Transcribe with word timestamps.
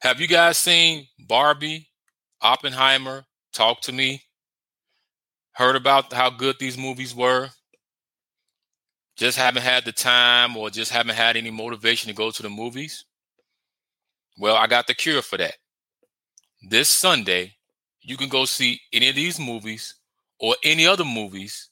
Have 0.00 0.18
you 0.18 0.26
guys 0.26 0.56
seen 0.56 1.06
Barbie, 1.18 1.90
Oppenheimer, 2.40 3.26
Talk 3.52 3.82
to 3.82 3.92
Me? 3.92 4.22
Heard 5.52 5.76
about 5.76 6.10
how 6.10 6.30
good 6.30 6.56
these 6.58 6.78
movies 6.78 7.14
were? 7.14 7.50
Just 9.16 9.36
haven't 9.36 9.60
had 9.60 9.84
the 9.84 9.92
time 9.92 10.56
or 10.56 10.70
just 10.70 10.90
haven't 10.90 11.16
had 11.16 11.36
any 11.36 11.50
motivation 11.50 12.08
to 12.08 12.14
go 12.14 12.30
to 12.30 12.42
the 12.42 12.48
movies? 12.48 13.04
Well, 14.38 14.56
I 14.56 14.66
got 14.68 14.86
the 14.86 14.94
cure 14.94 15.20
for 15.20 15.36
that. 15.36 15.56
This 16.62 16.88
Sunday, 16.88 17.56
you 18.00 18.16
can 18.16 18.30
go 18.30 18.46
see 18.46 18.80
any 18.94 19.10
of 19.10 19.16
these 19.16 19.38
movies 19.38 19.96
or 20.38 20.56
any 20.64 20.86
other 20.86 21.04
movies 21.04 21.68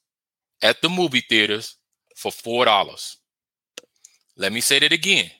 at 0.60 0.82
the 0.82 0.90
movie 0.90 1.24
theaters 1.26 1.78
for 2.14 2.30
$4. 2.30 3.16
Let 4.36 4.52
me 4.52 4.60
say 4.60 4.80
that 4.80 4.92
again. 4.92 5.30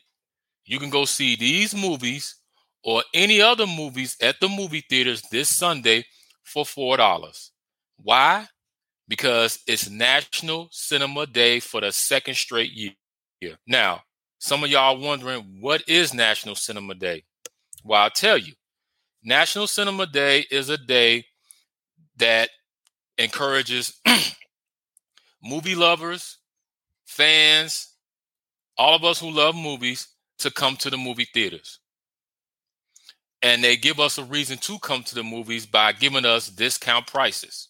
You 0.64 0.78
can 0.78 0.88
go 0.88 1.04
see 1.04 1.36
these 1.36 1.74
movies 1.74 2.37
or 2.84 3.02
any 3.14 3.40
other 3.40 3.66
movies 3.66 4.16
at 4.22 4.40
the 4.40 4.48
movie 4.48 4.84
theaters 4.88 5.22
this 5.30 5.54
Sunday 5.54 6.04
for 6.44 6.64
$4. 6.64 7.50
Why? 7.96 8.46
Because 9.06 9.58
it's 9.66 9.90
National 9.90 10.68
Cinema 10.70 11.26
Day 11.26 11.60
for 11.60 11.80
the 11.80 11.92
second 11.92 12.34
straight 12.34 12.72
year. 12.72 13.56
Now, 13.66 14.02
some 14.38 14.62
of 14.62 14.70
y'all 14.70 14.98
wondering 14.98 15.58
what 15.60 15.82
is 15.88 16.14
National 16.14 16.54
Cinema 16.54 16.94
Day? 16.94 17.24
Well, 17.84 18.02
I'll 18.02 18.10
tell 18.10 18.38
you. 18.38 18.52
National 19.24 19.66
Cinema 19.66 20.06
Day 20.06 20.46
is 20.50 20.68
a 20.68 20.78
day 20.78 21.24
that 22.16 22.50
encourages 23.18 24.00
movie 25.42 25.74
lovers, 25.74 26.38
fans, 27.04 27.94
all 28.76 28.94
of 28.94 29.04
us 29.04 29.20
who 29.20 29.30
love 29.30 29.56
movies 29.56 30.08
to 30.38 30.50
come 30.50 30.76
to 30.76 30.90
the 30.90 30.96
movie 30.96 31.26
theaters. 31.34 31.80
And 33.42 33.62
they 33.62 33.76
give 33.76 34.00
us 34.00 34.18
a 34.18 34.24
reason 34.24 34.58
to 34.58 34.78
come 34.80 35.02
to 35.04 35.14
the 35.14 35.22
movies 35.22 35.64
by 35.64 35.92
giving 35.92 36.24
us 36.24 36.48
discount 36.48 37.06
prices. 37.06 37.68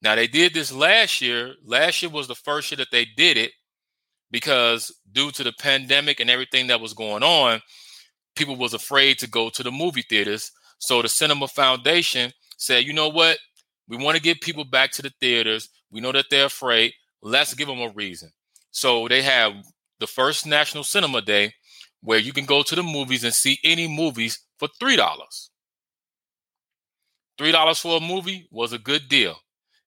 Now, 0.00 0.14
they 0.14 0.26
did 0.26 0.54
this 0.54 0.72
last 0.72 1.20
year. 1.20 1.54
Last 1.64 2.02
year 2.02 2.10
was 2.10 2.28
the 2.28 2.34
first 2.34 2.70
year 2.70 2.76
that 2.76 2.88
they 2.90 3.06
did 3.16 3.36
it 3.36 3.50
because 4.30 4.94
due 5.12 5.30
to 5.32 5.44
the 5.44 5.52
pandemic 5.52 6.20
and 6.20 6.30
everything 6.30 6.68
that 6.68 6.80
was 6.80 6.94
going 6.94 7.22
on, 7.22 7.60
people 8.36 8.56
was 8.56 8.74
afraid 8.74 9.18
to 9.18 9.28
go 9.28 9.50
to 9.50 9.62
the 9.62 9.72
movie 9.72 10.04
theaters. 10.08 10.50
So 10.78 11.02
the 11.02 11.08
Cinema 11.08 11.48
Foundation 11.48 12.32
said, 12.56 12.84
you 12.84 12.92
know 12.92 13.08
what? 13.08 13.38
We 13.88 13.96
want 13.96 14.16
to 14.16 14.22
get 14.22 14.40
people 14.40 14.64
back 14.64 14.92
to 14.92 15.02
the 15.02 15.12
theaters. 15.20 15.68
We 15.90 16.00
know 16.00 16.12
that 16.12 16.26
they're 16.30 16.46
afraid. 16.46 16.92
Let's 17.22 17.54
give 17.54 17.68
them 17.68 17.80
a 17.80 17.88
reason. 17.90 18.30
So 18.70 19.08
they 19.08 19.22
have 19.22 19.54
the 19.98 20.06
first 20.06 20.46
National 20.46 20.84
Cinema 20.84 21.22
Day 21.22 21.54
where 22.02 22.18
you 22.18 22.32
can 22.32 22.44
go 22.44 22.62
to 22.62 22.74
the 22.74 22.82
movies 22.82 23.24
and 23.24 23.34
see 23.34 23.58
any 23.64 23.88
movies 23.88 24.40
for 24.58 24.68
$3. 24.80 24.98
$3 27.38 27.80
for 27.80 27.96
a 27.96 28.00
movie 28.00 28.48
was 28.50 28.72
a 28.72 28.78
good 28.78 29.08
deal. 29.08 29.36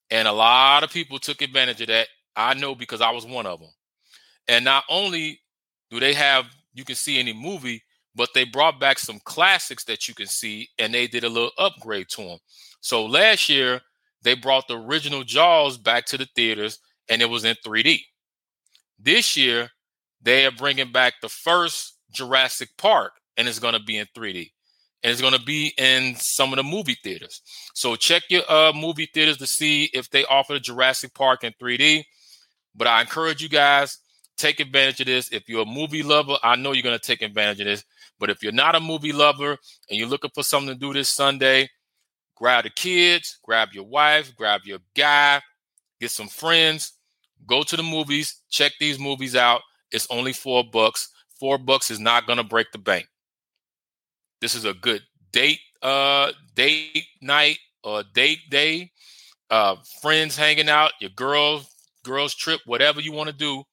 And 0.10 0.28
a 0.28 0.34
lot 0.34 0.84
of 0.84 0.92
people 0.92 1.20
took 1.20 1.42
advantage 1.42 1.82
of 1.82 1.88
that. 1.88 2.08
I 2.36 2.54
know 2.54 2.76
because 2.76 3.02
I 3.02 3.12
was 3.12 3.26
one 3.26 3.46
of 3.46 3.60
them. 3.60 3.70
And 4.48 4.66
not 4.66 4.84
only 4.90 5.40
do 5.90 6.00
they 6.00 6.14
have 6.14 6.46
you 6.74 6.86
can 6.86 6.96
see 6.96 7.20
any 7.20 7.34
movie, 7.34 7.84
but 8.16 8.30
they 8.34 8.44
brought 8.44 8.80
back 8.80 9.00
some 9.00 9.20
classics 9.24 9.84
that 9.86 10.08
you 10.08 10.14
can 10.14 10.28
see 10.28 10.70
and 10.80 10.94
they 10.94 11.08
did 11.08 11.24
a 11.24 11.30
little 11.30 11.52
upgrade 11.58 12.10
to 12.10 12.24
them. 12.24 12.40
So 12.82 13.06
last 13.06 13.50
year 13.50 13.82
they 14.22 14.36
brought 14.36 14.68
the 14.68 14.78
original 14.78 15.24
Jaws 15.24 15.78
back 15.78 16.06
to 16.08 16.18
the 16.18 16.28
theaters 16.36 16.80
and 17.10 17.22
it 17.22 17.30
was 17.30 17.46
in 17.46 17.56
3D. 17.66 18.02
This 19.00 19.36
year 19.38 19.70
they 20.22 20.46
are 20.46 20.52
bringing 20.52 20.92
back 20.92 21.16
the 21.22 21.30
first 21.30 21.98
Jurassic 22.12 22.70
Park 22.78 23.14
and 23.38 23.48
it's 23.48 23.60
going 23.60 23.74
to 23.74 23.84
be 23.84 23.98
in 23.98 24.08
3D. 24.16 24.52
And 25.04 25.12
it's 25.12 25.22
going 25.22 25.34
to 25.34 25.42
be 25.42 25.74
in 25.78 26.16
some 26.16 26.54
of 26.54 26.58
the 26.58 26.64
movie 26.64 26.98
theaters. 27.04 27.42
So 27.74 27.96
check 27.96 28.24
your 28.30 28.44
uh, 28.50 28.72
movie 28.74 29.10
theaters 29.12 29.38
to 29.38 29.48
see 29.48 29.86
if 29.94 30.10
they 30.12 30.26
offer 30.26 30.54
the 30.54 30.60
Jurassic 30.60 31.14
Park 31.16 31.44
in 31.44 31.54
3D. 31.60 32.04
But 32.76 32.88
I 32.88 33.02
encourage 33.02 33.42
you 33.42 33.50
guys 33.50 33.98
take 34.38 34.60
advantage 34.60 35.00
of 35.02 35.08
this. 35.08 35.32
If 35.32 35.50
you're 35.50 35.64
a 35.64 35.66
movie 35.66 36.04
lover, 36.04 36.38
I 36.44 36.56
know 36.56 36.72
you're 36.74 36.84
going 36.84 36.98
to 36.98 37.04
take 37.06 37.22
advantage 37.22 37.62
of 37.62 37.66
this. 37.66 37.84
But 38.20 38.30
if 38.30 38.44
you're 38.44 38.52
not 38.52 38.76
a 38.76 38.80
movie 38.80 39.12
lover 39.12 39.58
and 39.90 40.00
you're 40.00 40.08
looking 40.08 40.32
for 40.34 40.44
something 40.44 40.74
to 40.74 40.80
do 40.80 40.94
this 40.94 41.10
Sunday, 41.10 41.70
grab 42.36 42.66
the 42.66 42.70
kids, 42.70 43.40
grab 43.44 43.70
your 43.74 43.86
wife, 43.86 44.36
grab 44.36 44.62
your 44.66 44.80
guy, 44.96 45.42
get 46.00 46.12
some 46.12 46.28
friends, 46.28 46.94
go 47.48 47.64
to 47.64 47.76
the 47.76 47.84
movies, 47.84 48.42
check 48.50 48.74
these 48.80 49.00
movies 49.00 49.36
out. 49.36 49.62
It's 49.92 50.08
only 50.10 50.34
four 50.34 50.64
bucks. 50.64 51.10
Four 51.42 51.58
bucks 51.58 51.90
is 51.90 52.00
not 52.00 52.28
going 52.28 52.38
to 52.38 52.44
break 52.44 52.72
the 52.72 52.78
bank. 52.78 53.08
This 54.42 54.54
is 54.54 54.64
a 54.64 54.76
good 54.76 55.02
date, 55.32 55.58
uh, 55.82 56.34
date 56.54 57.08
night 57.20 57.58
or 57.84 58.04
date 58.14 58.42
day. 58.52 58.92
Uh, 59.50 59.78
friends 60.04 60.38
hanging 60.38 60.70
out, 60.70 60.92
your 61.02 61.10
girls, 61.10 61.68
girls 62.04 62.36
trip, 62.36 62.62
whatever 62.68 63.02
you 63.02 63.12
want 63.12 63.28
to 63.28 63.36
do. 63.36 63.64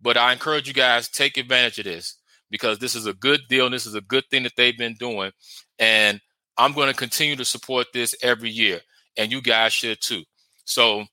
But 0.00 0.16
I 0.16 0.32
encourage 0.32 0.66
you 0.66 0.74
guys 0.74 1.08
take 1.08 1.36
advantage 1.36 1.78
of 1.78 1.84
this 1.84 2.16
because 2.50 2.80
this 2.80 2.96
is 2.96 3.06
a 3.06 3.14
good 3.14 3.42
deal. 3.48 3.66
And 3.66 3.74
this 3.74 3.86
is 3.86 3.94
a 3.94 4.00
good 4.00 4.24
thing 4.28 4.42
that 4.42 4.56
they've 4.56 4.76
been 4.76 4.94
doing. 4.94 5.30
And 5.78 6.20
I'm 6.58 6.72
going 6.72 6.88
to 6.88 6.94
continue 6.94 7.36
to 7.36 7.44
support 7.44 7.86
this 7.94 8.16
every 8.24 8.50
year. 8.50 8.80
And 9.16 9.30
you 9.30 9.40
guys 9.40 9.72
should 9.72 10.00
too. 10.00 10.24
So 10.64 11.04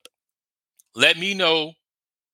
let 0.96 1.20
me 1.20 1.36
know. 1.36 1.74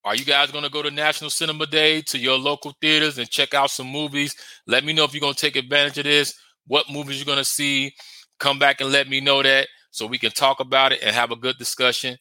Are 0.06 0.16
you 0.16 0.24
guys 0.24 0.52
going 0.52 0.64
to 0.64 0.70
go 0.70 0.84
to 0.84 0.92
National 0.92 1.32
Cinema 1.32 1.66
Day 1.66 2.00
to 2.04 2.20
your 2.20 2.38
local 2.38 2.76
theaters 2.80 3.18
and 3.18 3.28
check 3.28 3.56
out 3.56 3.72
some 3.72 3.88
movies? 3.88 4.36
Let 4.68 4.86
me 4.86 4.94
know 4.94 5.04
if 5.04 5.16
you're 5.16 5.20
going 5.20 5.34
to 5.34 5.40
take 5.40 5.56
advantage 5.56 5.98
of 5.98 6.04
this, 6.04 6.36
what 6.68 6.92
movies 6.92 7.18
you're 7.18 7.26
going 7.26 7.40
to 7.40 7.44
see. 7.44 7.92
Come 8.40 8.60
back 8.60 8.82
and 8.82 8.92
let 8.92 9.10
me 9.10 9.20
know 9.20 9.42
that 9.42 9.68
so 9.90 10.06
we 10.06 10.20
can 10.20 10.30
talk 10.30 10.60
about 10.60 10.92
it 10.92 11.02
and 11.02 11.16
have 11.16 11.32
a 11.32 11.36
good 11.36 11.58
discussion. 11.58 12.18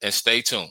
And 0.00 0.14
stay 0.14 0.42
tuned. 0.42 0.68